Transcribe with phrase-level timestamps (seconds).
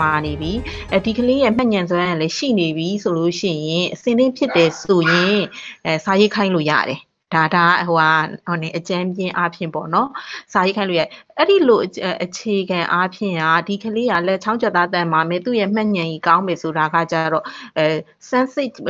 [0.00, 0.52] မာနေပြီ
[0.92, 5.40] အဲဒီကလေးရဲ့မှတ်ဉဏ်စွမ်းကလည်းရှိနေပြီဆိုလို့ရှိရင်အစင်းင်းဖြစ်တယ်ဆိုရင်
[5.86, 7.00] အဲစာရေးခိုင်းလို့ရတယ်
[7.34, 8.10] ဒါဒါဟိုဟာ
[8.46, 10.08] ဟိုနေအကျန်းပြင်းအားဖြင့်ပေါ့နော်
[10.52, 11.02] စာရေးခိုင်းလို့ရ
[11.38, 11.80] အဲ့ဒီလို
[12.24, 17.44] အခြေခံအားဖြင့်ကဒီကလေးကလက်ချောင်းချက်သားတန်မှာမယ်သူ့ရဲ့မှတ်ဉဏ်ကြီးကောင်းမယ်ဆိုတာကကြတော့
[17.78, 17.86] အဲ
[18.30, 18.86] sensitive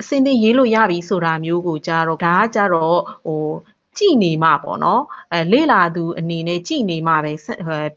[0.00, 3.44] အစင်းသေးရေးလို့ရပြီဆိုတာမျိုးကိုကြတော့ဒါကကြတော့ဟို
[3.98, 5.02] ကြည်နေမှပေါ့နော်
[5.32, 7.32] အဲလေ့လာသူအနေနဲ့ကြည်နေမှပဲ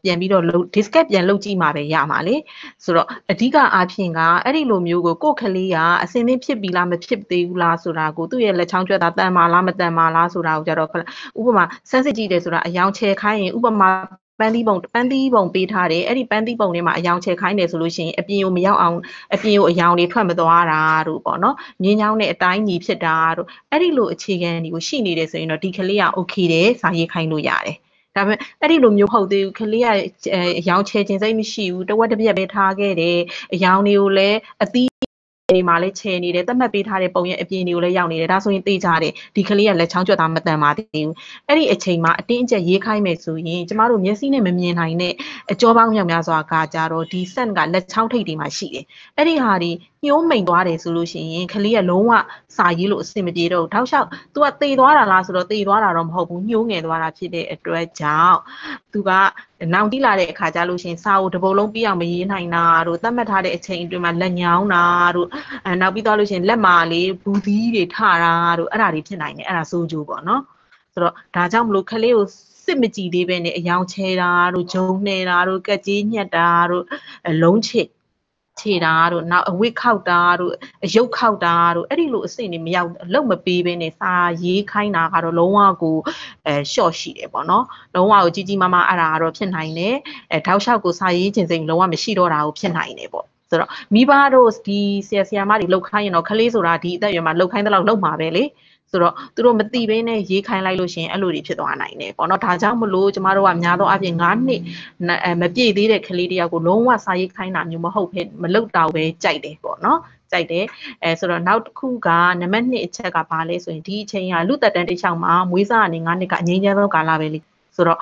[0.02, 2.36] ပြန်ပြီးတော့ discuss ပြန်လုပ်ကြည့်မှပဲရမှာလေ
[2.84, 10.88] ဆိုတော့အဓိကအားဖြင့်ကအဲ့ဒီလိုမျိုးကိုကိုယ့်ကလေးကအစင်းသင်းဖြစ်ပြီလားမဖြစ်သေးဘူးလားဆိုတာကိုသူ့ရဲ့လက်ချောင်းကျွတ်တာတန်မာလားမတန်မာလားဆိုတာကိုကြတော့
[11.40, 13.90] ဥပမာစမ်းစစ်ကြည့်တယ်ဆိုတာအယောင်ချဲခိုင်းရင်ဥပမာ
[14.40, 18.98] ပန်းသီးပုံပန်းသီးပုံပေးထားတယ်အဲ့ဒီပန်းသီးပုံထဲမှာအယောင်ချဲခိုင်းတယ်ဆိုလို့ရှိရင်အပြင်ကိုမရောက်အောင်
[19.34, 27.76] အပြင်ကိုအယောင်တွေထွက်မသွားတာတို့ပေါ့နော်မြင်းချောင်းနဲ့အတိုင်းညီဖြစ်တာတို့အဲ့ဒီလိုအခြေခံတွေကိုရှိနေတယ်ဆိုရင်တော့ဒီကလေးက okay တယ်စာရေးခိုင်းလို့ရတယ်
[28.16, 29.88] ဒါပေမဲ့အဲ့ဒီလိုမျိုးဟုတ်သေးဘူးကလေးက
[30.58, 33.18] အယောင်ချဲခြင်းစိတ်မရှိဘူးတဝက်တစ်ပြက်ပဲထားခဲ့တယ်
[33.54, 34.89] အယောင်တွေကိုလည်းအသီး
[35.56, 41.12] နေမှာလည်းချဲနေတယ်တတ်မှတ်ပေးထားတဲ့ပုံရဲ့အပြင်တွေကိုလည်းရောက်နေတယ်ဒါဆိုရင်သိကြတယ်ဒီကလေးကလက်ချောင်းကျွတ်တာမတန်ပါသေးဘူး
[41.48, 45.14] အဲ့ဒီအချိန်မှာအတင်းအကျပ်ရေးခိုင်းမယ်ဆိုရင်ကျမတို့မျက်စိနဲ့မမြင်နိုင်တဲ့
[45.52, 48.84] အကြောပေါင်းမြောက်များစွာကကြတော့ဒီ scent ကလက်ချောင်းထိပ်တွေမှာရှိတယ်
[49.16, 49.70] အဲ့ဒီဟာဒီ
[50.06, 52.12] ညှိုးမိန်သွားတယ်ဆိုလို့ရှိရင်ကလေးကလုံးဝ
[52.56, 58.38] စာရေးလို့အဆင်မပြေတော့ဘူးထောက်လျှောက် तू ကတေသွားတာလားဆိုတော့တေသွားတာတော့မဟုတ်ဘူးညှိုးငယ်သွားတာဖြစ်တဲ့အတွက်ကြောင့်
[58.92, 59.10] तू က
[59.74, 64.84] နောင်တိလာတဲ့အခါကျလို့ရှိရင်စာကိုတပုတ်လုံးပြီးအောင်မရေးနိုင်တာတို့သတ်မှတ်ထားတဲ့အချိန်အတွင်းမှာလက်ညောင်းတာ
[65.16, 65.28] တို့
[65.66, 70.42] အဲနောက်ပြီးသွားလို့ရှိရင်လက်မာလေးဘူးသီးတွေထတာတို့အဲ့ဒါတွေဖြစ်နိုင်တယ်အဲ့ဒါစိုးကြိုးပေါ့နော်
[70.94, 72.26] ဆိုတော့ဒါကြောင့်မလို့ခလေးကို
[72.64, 76.84] စစ်မကြည့်သေးပဲနဲ့အယောင်ချဲတာတို့ဂျုံနှဲတာတို့ကက်ကြီးညက်တာတို့
[77.42, 77.88] လုံးချစ်
[78.60, 80.52] ခြေတာတို့နောက်အဝတ်ခောက်တာတို့
[80.84, 84.12] အယုတ်ခောက်တာတို့အဲ့ဒီလိုအဆင့်တွေမရောက်အလုပ်မပေးဘဲနဲ့စာ
[84.44, 85.96] ရေးခိုင်းတာကတော့လုံးဝကို
[86.46, 89.96] အဲရှော့ရှိတယ်ပေါ့နော်လုံးဝကိုကြီးကြီးမားမားအဲ့ဒါကတော့ဖြစ်နိုင်တယ်
[90.32, 98.44] အဲထောက်လျှောက်ကိုစာရေးခြင်းစိတ်လုံးဝမရှိတော့တာကိုဖြစ်နိုင်တယ်ပေါ့ဆိုတော့မိဘတို့ဒီဆရာဆရာမတွေလောက်ခိုင်းရင်တော့ခလေးဆိုတာဒီအသက်အရွယ်မှာလောက်ခိုင်းတဲ့လောက်လောက်မှာပဲလေ
[98.90, 104.60] ဆိုတော့သူတို့မသိဘဲနဲ့ရေးခိုင်းလိုက်လို့ရှိရင်အဲ့လိုတွေဖြစ်သွားနိုင်တယ်ပေါ့နော်ဒါကြောင့်မလို့ကျမတို့ကများသောအားဖြင့်9နှစ်
[105.42, 109.98] မပြည့်သေးတဲ့ကလေးတယောက်ကိုလုံးဝစာရေးခိုင်းတာမျိုးမဟုတ်ဘဲမလုပ်တော့ပဲကြိုက်တယ်ပေါ့နော်
[110.32, 110.64] ကြိုက်တယ်
[111.02, 112.08] အဲဆိုတော့နောက်တစ်ခုက
[112.40, 117.40] နံပါတ်2အချက်ကဘာလဲဆိုရင်ဒီအချိန်ကလူသက်တမ်းတစ်ချောင်းမှာမွေးစားကနေ9နှစ်ကအငြိမ်းချမ်းဆုံးကာလပဲလေ
[117.76, 118.00] ဆိုတော့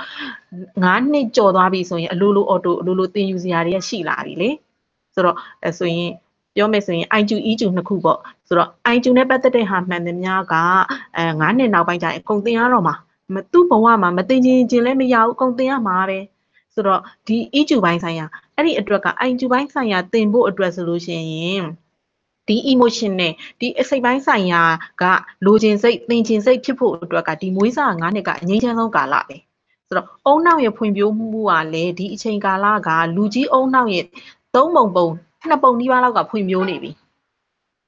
[0.58, 4.50] 9နှစ်ကျော်သွားပြီဆိုရင်အလိုလိုအော်တိုအလိုလိုတင်ယူစရာတွေကရှိလာပြီလေ
[5.14, 6.10] ဆိုတော့အဲဆိုရင်
[6.58, 10.54] ပြောမယ်ဆိုရင် IQ EQ နှစ်ခုပေါ့ဆိုတော့ IQ နဲ့ပတ်သက်တဲ့ဟာမှန်သမျှက
[11.16, 12.94] အဲ9နှစ်နောက်ပိုင်းကျရင်အကုန်သင်ရတော့မှာ
[13.34, 16.18] မသူ့ဘဝမှာမတင်ချင်းချင်းလည်းမရဘူးအကုန်သင်ရမှာပဲ
[16.74, 18.26] ဆိုတော့ဒီ EQ ဘိုင်းဆိုင်ရာ
[18.56, 21.64] အဲ့ဒီအတွက်က IQ ဘိုင်းဆိုင်ရာသင်ဖို့အတွက်ဆိုလို့ရှိရင်
[22.48, 24.62] ဒီ emotion နဲ့ဒီအစိတ်ပိုင်းဆိုင်ရာ
[25.02, 25.04] က
[25.46, 29.36] လိုချင်စိတ်သင်ချင်စိတ်ဖြစ်ဖို့အတွက်ကဒီမွေးစား9နှစ်ကအငြိမ်းချမ်းဆုံးကာလပဲ
[29.88, 34.04] ဆိုတော့အုံနောက်ရဲ့ဖွံ့ဖြိုးမှုကလည်းဒီအချိန်ကာလကလူကြီးအုံနောက်ရဲ့
[34.54, 35.08] သုံးပုံပုံ
[35.48, 36.90] နှစ်ပုံနီးပါးလောက်ကဖွံ့ဖြိုးနေပြီ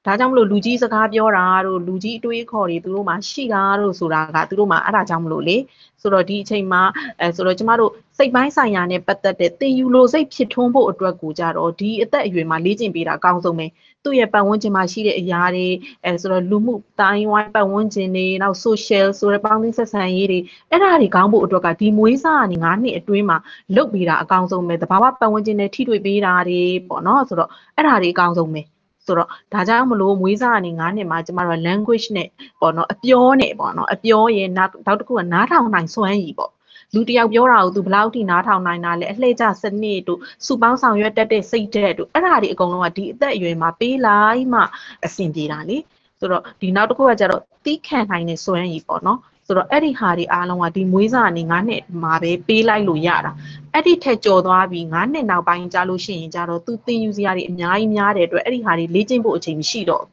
[0.06, 5.56] ဒါကြောင့်မလို့လူကြီးစကားပြောတာတို့လူကြီးအတွေးခေါ်တွေသူတို့မှာရှိတာတို့ဆိုတာကသူတို့မှာအဲ့ဒါကြောင့်မလို့လေ
[6.02, 6.82] ဆိုတော့ဒီအချိန်မှာ
[7.20, 13.66] အဲဆိုတော့ကျမတို့စိတ်ပိုင်းဆိုင်ရာနဲ့ပတ်သက်တဲ့သင်ယူလိုစိတ်ဖြစ်ထွန်းဖို့အတွက်ကိုကြတော့ဒီအသက်အရွယ်မှာလေ့ကျင့်ပေးတာအကောင်းဆုံးပဲ
[14.04, 15.66] သူ့ရဲ့ပတ်ဝန်းကျင်မှာရှိတဲ့အရာတွေ
[16.04, 20.38] အဲဆိုတော့လူမှုတိုင်းဝိုင်းပတ်ဝန်းကျင်တွေနောက် social ဆိုတဲ့ပေါင်းသင်းဆက်ဆံရေးတွေ
[20.70, 23.38] အဲ့ဒါတွေကောင်းဖို့အတွက်ကဒီမွေးစားကနေ9နှစ်အတွင်းမှာ
[23.76, 28.62] လုပ်ပေးတာအကောင်းဆုံးပဲတဘာဝပတ်ဝန်းကျင်နဲ့ထိတွေ့ပေးတာတွေပေါ့နော်ဆိုတော့အဲ့ဒါတွေအကောင်းဆုံးပဲ
[29.10, 32.28] ဆိုတော့ဒါကြောင့်မလို့မွေးစားကနေ9နှစ်မှာကျမတို့ language နဲ့
[32.60, 36.52] ပေါ့နော်အပြောနဲ့ပေါ့နော်အပြောရဲ့နောက်နောက်တစ်ခုကနားထောင်နိုင်စွမ်းရည်ပေါ့
[36.94, 44.60] လူတယောက်ပြောတာကိုသူဘယ်လောက်ထိနားထောင်နိုင်တာလဲအလှည့်ကျစနစ်တို့စုပေါင်းဆောင်ရွက်တတ်တဲ့စိတ်ဓာတ်တို့အဲ့ဒါတွေအကုန်လုံးကဒီအသက်အရွယ်မှာပေးလိုက်မှ
[45.04, 45.78] အဆင်ပြေတာလေ
[46.20, 53.32] ဆိုတော့ဒီနောက်တစ်ခုကကျတော့တီးခံနိုင်တဲ့စွမ်းရည်ပေါ့နော်ဆိုတော့အဲ့ဒီဟာတွေအားလုံးကဒီမွေးစာနေ9နှစ်မှာပဲပေးလိုက်လို့ရတာ
[53.74, 60.04] အဲ့ဒီထက်ကျော်သွားပြီး9နှစ်နောက်ပိုင်းကြာလို့ရှိရင်ကြတော့သူသင်ယူစရာတွေအများကြီးများတဲ့အတွက်အဲ့ဒီဟာတွေလေ့ကျင့်ဖို့အချိန်မရှိတော့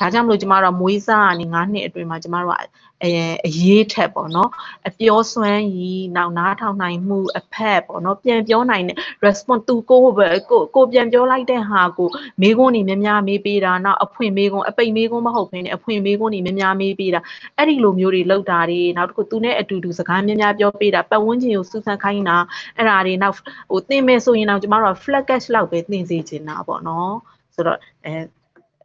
[0.00, 2.58] ဒါကြောင့်မလို့ကျမတို့ကမွေးစားကနေ9နှစ်အတွင်းမှာကျမတို့က
[3.04, 3.06] အ
[3.46, 4.50] အရေးထက်ပေါ့နော်
[4.88, 12.08] အပြောစွမ်းရည်နောက်နားထောင်နိုင်မှုအဖက်ပေါ့နော်ပြန်ပြောနိုင်တဲ့ response သူကိုပဲကိုကိုပြန်ပြောလိုက်တဲ့ဟာကို
[12.42, 17.20] မေးခွန်းနေများများမေးပေးတာနောက်အဖွင့်မေးခွန်းအပိတ်မေးခွန်းမဟုတ်ဘဲနဲ့အဖွင့်မေးခွန်းနေများများမေးပေးတာ
[17.56, 22.36] အဲ့ဒီလိုမျိုးတွေလောက်တာတွေနောက်တစ်ခုသူနဲ့အတူတူစကားများများပြောပေးတာပတ်ဝန်းကျင်ကိုစူးစမ်းခိုင်းတာ
[22.76, 27.12] အဲ့ဒါတွေနောက်ဟိုသင်မယ်ဆိုရင်တော့ကျမတို့က flat cash လောက်ပဲသင်စေချင်တာပေါ့နော်
[27.54, 28.14] ဆိုတော့အဲ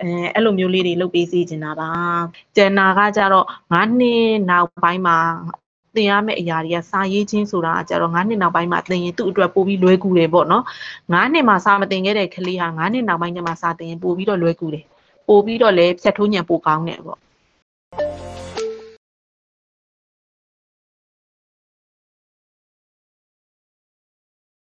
[0.02, 1.90] အဲအဲ့လိုမျိုးလေးတွေလုပ်ပေးစီချင်တာပါ
[2.56, 5.18] ကျန်နာကကြတော့9နှစ်နောက်ပိုင်းမှာ
[5.96, 10.64] သင်ရမယ့်အရာတွေကစာရေးခြင်းဆိုတာကြတော့9နှစ်နောက်ပိုင်းမှာသင်ရင်သူ့အတွက်ပို့ပြီးလွယ်ကူတယ်ပေါ့နော်
[10.98, 14.86] 9နှစ်မှာစာမသင်ခဲ့တဲ့ကလေးဟာ9နှစ်နောက်ပိုင်းကျမှစာသင်ရင်ပို့ပြီးတော့လွယ်ကူတယ်
[15.28, 17.20] ပို့ပြီးတော့လည်းဖြတ်ထိုးညံပို့ကောင်းတယ်ပေါ့